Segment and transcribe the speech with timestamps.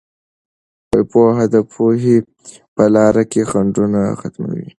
[1.11, 2.17] پوهه د پوهې
[2.75, 4.67] په لاره کې خنډونه ختموي.